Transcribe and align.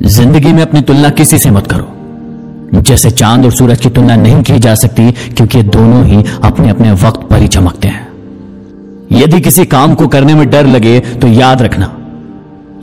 ज़िंदगी 0.00 0.52
में 0.52 0.62
अपनी 0.62 0.80
तुलना 0.80 1.08
किसी 1.10 1.38
से 1.38 1.50
मत 1.50 1.66
करो। 1.66 2.80
जैसे 2.82 3.10
चाँद 3.10 3.44
और 3.44 3.52
सूरज 3.52 3.80
की 3.80 3.88
तुलना 3.90 4.16
नहीं 4.16 4.42
की 4.42 4.58
जा 4.58 4.74
सकती, 4.74 5.10
क्योंकि 5.10 5.62
दोनों 5.62 6.04
ही 6.04 6.24
अपने 6.42 6.70
अपने 6.70 6.92
वक्त 6.92 7.26
पर 7.30 7.42
ही 7.42 7.48
चमकते 7.48 7.88
हैं। 7.88 8.08
यदि 9.12 9.40
किसी 9.40 9.64
काम 9.66 9.94
को 9.94 10.06
करने 10.08 10.34
में 10.34 10.48
डर 10.50 10.66
लगे 10.66 10.98
तो 11.00 11.28
याद 11.28 11.62
रखना। 11.62 11.92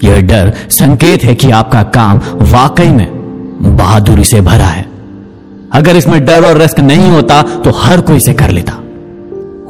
यह 0.04 0.22
डर 0.22 0.54
संकेत 0.70 1.24
है 1.24 1.36
कि 1.36 1.52
आपका 1.52 1.84
काम 1.96 2.22
वाकई 2.44 2.90
में 2.90 3.08
बहादुरी 3.78 4.24
से 4.24 4.42
भरा 4.42 4.66
है। 4.66 4.86
अगर 5.74 5.96
इसमें 5.96 6.24
डर 6.26 6.46
और 6.46 6.58
रिस्क 6.58 6.80
नहीं 6.80 7.10
होता 7.10 7.42
तो 7.64 7.72
हर 7.76 8.02
कोई 8.02 8.18
इसे 8.18 8.34
कर 8.34 8.50
लेता। 8.50 8.77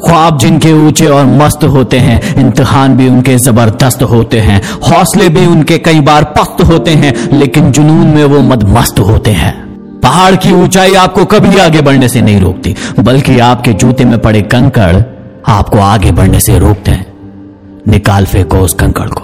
ख्वाब 0.05 0.37
जिनके 0.37 0.73
ऊँचे 0.73 1.05
और 1.05 1.25
मस्त 1.25 1.63
होते 1.63 1.97
हैं, 1.97 2.35
इम्तहान 2.35 2.97
भी 2.97 3.09
उनके 3.09 3.37
ज़बरदस्त 3.37 4.03
होते 4.03 4.39
हैं, 4.39 4.61
हौसले 4.63 5.29
भी 5.29 5.45
उनके 5.45 5.77
कई 5.77 5.99
बार 5.99 6.23
पस्त 6.23 6.63
होते 6.63 6.91
हैं, 6.91 7.37
लेकिन 7.37 7.71
जुनून 7.71 8.07
में 8.07 8.25
वो 8.25 8.41
मदमस्त 8.41 8.99
होते 8.99 9.31
हैं। 9.31 9.67
पहाड़ 10.03 10.35
की 10.35 10.51
ऊंचाई 10.51 10.93
आपको 10.93 11.25
कभी 11.25 11.57
आगे 11.57 11.81
बढ़ने 11.81 12.09
से 12.09 12.21
नहीं 12.21 12.39
रोकती, 12.39 12.75
बल्कि 12.99 13.39
आपके 13.39 13.73
जूते 13.73 14.05
में 14.05 14.19
पड़े 14.19 14.41
कंकड़ 14.41 15.01
आपको 15.47 15.79
आगे 15.79 16.11
बढ़ने 16.11 16.39
से 16.39 16.59
रोकते 16.59 16.91
हैं। 16.91 17.05
निकाल 17.87 18.25
फेंको 18.25 18.57
उस 18.57 18.73
कंकड़ 18.73 19.09
को। 19.09 19.23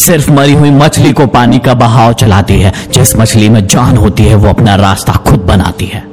सिर्फ़ 0.00 0.32
मरी 0.32 0.52
हुई 0.52 0.70
मछली 0.70 1.12
को 1.12 1.26
पानी 1.26 1.58
का 1.58 1.74
बहाव 1.74 2.12
चलाती 2.12 2.60
है, 2.60 2.72
जिस 2.92 3.16
मछली 3.16 3.48
में 3.48 3.66
जान 3.66 3.96
होती 3.96 4.22
है, 4.22 4.34
वो 4.34 4.48
अपना 4.48 4.74
रास्ता 4.74 5.12
खुद 5.12 5.40
बनाती 5.40 5.84
है। 5.84 6.11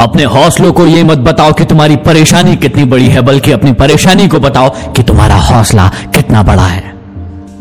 अपने 0.00 0.24
हौसलों 0.24 0.72
को 0.72 0.86
ये 0.86 1.02
मत 1.04 1.18
बताओ 1.18 1.52
कि 1.52 1.64
तुम्हारी 1.64 1.96
परेशानी 1.96 2.56
कितनी 2.56 2.84
बड़ी 2.84 3.08
है, 3.08 3.20
बल्कि 3.20 3.52
अपनी 3.52 3.72
परेशानी 3.72 4.28
को 4.28 4.38
बताओ 4.40 4.68
कि 4.92 5.02
तुम्हारा 5.02 5.34
हौसला 5.34 5.88
कितना 5.88 6.42
बड़ा 6.42 6.66
है। 6.66 6.92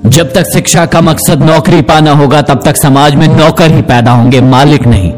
जब 0.06 0.34
तक 0.34 0.44
शिक्षा 0.54 0.86
का 0.86 1.02
मकसद 1.02 1.42
नौकरी 1.42 1.82
पाना 1.82 2.12
होगा, 2.12 2.42
तब 2.42 2.62
तक 2.66 2.78
समाज 2.78 3.16
में 3.16 3.28
नौकर 3.28 3.72
ही 3.72 3.82
पैदा 3.82 4.12
होंगे, 4.12 4.42
मालिक 4.42 4.88
नहीं। 4.88 5.14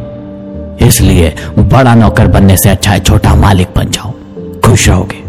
इसलिए 0.88 1.36
बड़ा 1.60 1.96
नौकर 1.96 2.28
बनने 2.28 2.58
से 2.58 2.70
अच्छा 2.70 2.92
है, 2.92 3.00
छोटा 3.00 3.36
मालिक 3.36 3.68
बन 3.76 3.90
जाओ, 3.90 4.14
खुश 4.66 4.88
रहोगे। 4.90 5.22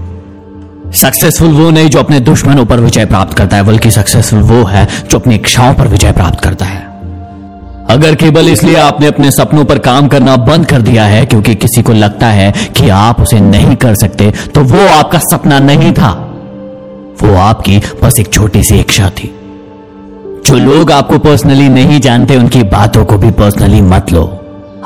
सक्सेसफुल 0.93 1.49
वो 1.49 1.71
नहीं 1.71 1.89
जो 1.89 1.99
अपने 1.99 2.21
दुश्मनों 2.21 2.65
पर 2.67 2.81
विजय 2.81 3.05
प्राप्त 3.05 3.37
करता 3.37 3.57
है, 3.57 3.63
बल्कि 3.63 3.91
सक्सेसफुल 3.91 4.41
वो 4.41 4.65
है 4.65 4.89
जो 5.11 5.19
अपनी 5.19 5.35
इच्छाओं 5.35 5.75
पर 5.75 5.89
विजय 5.89 6.13
प्राप्त 6.13 6.41
करता 6.41 6.65
है। 6.65 6.82
अगर 7.93 8.15
केवल 8.15 8.49
इसलिए 8.49 8.77
आपने 8.77 9.07
अपने 9.07 9.31
सपनों 9.31 9.65
पर 9.65 9.79
काम 9.79 10.09
करना 10.09 10.37
बंद 10.47 10.67
कर 10.67 10.83
दिया 10.83 11.05
है 11.05 11.25
क्योंकि 11.27 11.55
किसी 11.55 11.83
को 11.83 11.93
लगता 11.93 12.27
है 12.29 12.51
कि 12.77 12.89
आप 12.89 13.21
उसे 13.21 13.41
नहीं 13.41 13.77
कर 13.77 13.95
सकते 13.95 14.31
तो 14.55 14.63
वो 14.65 14.87
आपका 14.89 15.19
सपना 15.21 15.59
नहीं 15.61 15.93
था। 15.93 16.11
वो 17.23 17.35
आपकी 17.39 17.79
बस 18.03 18.19
एक 18.21 18.33
छोटी 18.33 18.63
सी 18.63 18.79
इच्छा 18.81 19.11
थी। 19.11 19.29
जो 20.47 20.55
लोग 20.57 20.93
आपको 20.93 21.19
पर्सनली 21.19 21.69
नहीं 21.69 22.01
जानते, 22.01 22.37
उनकी 22.37 22.63
बातों 22.63 23.05
को 23.05 23.19
भी 23.19 23.31
पर्सनली 23.33 23.81
मत 23.83 24.13
लो। 24.13 24.25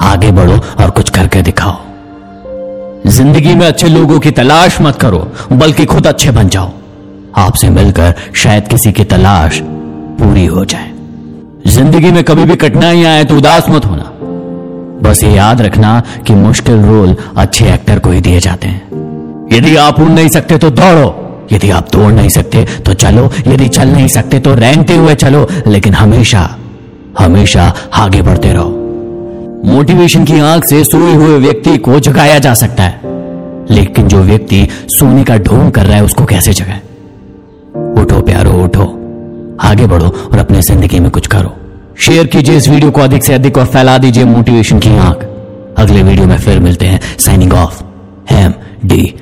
आगे 0.03 0.31
बढ़ो 0.33 0.59
और 0.81 0.91
कुछ 0.91 1.11
करके 1.11 1.43
दिखाओ। 1.43 1.79
ज़िंदगी 3.09 3.55
में 3.55 3.67
अच्छे 3.67 3.89
लोगों 3.89 4.19
की 4.20 4.31
तलाश 4.31 4.81
मत 4.81 4.97
करो, 4.97 5.27
बल्कि 5.53 5.85
खुद 5.85 6.07
अच्छे 6.07 6.31
बन 6.31 6.48
जाओ। 6.48 6.70
आपसे 7.37 7.70
मिलकर 7.70 8.15
शायद 8.35 8.69
किसी 8.69 8.93
की 8.93 9.05
तलाश 9.05 9.61
पूरी 10.19 10.47
हो 10.47 10.65
जाए। 10.65 10.91
ज़िंदगी 11.67 12.11
में 12.11 12.22
कभी 12.25 12.45
भी 12.45 12.55
कठिनाइयाँ 12.56 13.12
आए 13.12 13.25
तो 13.25 13.36
उदास 13.36 13.69
मत 13.70 13.84
होना। 13.84 14.11
बस 15.03 15.22
ये 15.25 15.31
याद 15.31 15.61
रखना 15.61 16.03
कि 16.27 16.34
मुश्किल 16.34 16.81
रोल 16.81 17.17
अच्छे 17.36 17.73
एक्टर 17.73 17.98
को 17.98 18.11
ही 18.11 18.20
दिए 18.20 18.41
जाते 18.41 18.69
हैं। 18.69 19.48
यदि 19.53 19.75
आप 19.77 20.00
उड़ 20.00 20.08
नहीं 20.08 20.28
सकते 20.28 20.58
तो 20.58 20.70
दौड़ो। 20.70 21.08
यदि 21.53 21.70
आप 21.70 21.89
दौड़ 21.92 22.12
नहीं 22.12 22.28
सकते 22.28 22.64
तो 22.86 22.95
चलो। 22.95 23.31
यदि 23.47 23.69
चल 23.69 23.89
नहीं 23.89 24.08
सकते 24.08 24.39
तो 24.39 24.55
रेंगते 24.55 24.97
हुए 24.97 25.14
चलो। 25.14 25.47
लेकिन 25.67 25.95
हमेशा 25.95 26.48
हमेशा 27.19 27.73
आगे 27.95 28.23
बढ़ते 28.23 28.53
रहो। 28.53 28.69
मोटिवेशन 29.67 30.25
की 30.25 30.39
आँख 30.41 30.64
से 30.64 30.83
सोए 30.84 31.14
हुए 31.14 31.39
व्यक्ति 31.39 31.77
को 31.78 32.01
जगाया 32.01 32.39
जा 32.39 32.55
सकता 32.55 32.83
है। 32.83 33.01
लेकिन 33.70 34.08
जो 34.08 34.23
व्यक्ति 34.23 34.67
सोने 34.89 35.24
का 35.24 35.36
ढोंग 35.39 35.70
कर 35.73 35.86
रहा 35.86 35.96
है, 35.96 36.05
उसको 36.05 36.24
कैसे 36.24 36.52
जगाए? 36.52 36.80
उठो 38.02 38.20
प्यारो, 38.20 38.52
उठो। 38.64 38.92
आगे 39.61 39.86
बढ़ो 39.86 40.08
और 40.33 40.39
अपने 40.39 40.62
ज़िंदगी 40.62 41.01
में 41.01 41.11
कुछ 41.11 41.27
करो। 41.27 41.45
शेयर 42.06 42.27
कीजिए 42.27 42.56
इस 42.56 42.68
वीडियो 42.68 42.90
को 42.90 43.00
अधिक 43.00 43.24
से 43.24 43.33
अधिक 43.34 43.56
और 43.58 43.64
फैला 43.67 43.96
दीजिए 43.98 44.24
मोटिवेशन 44.24 44.78
की 44.80 44.89
आँख 44.96 45.22
अगले 45.78 46.02
वीडियो 46.02 46.27
में 46.27 46.36
फिर 46.39 46.58
मिलते 46.61 46.86
हैं। 46.86 47.00
Signing 47.18 47.52
of 47.52 47.83
Hem 48.30 48.52
D 48.84 49.14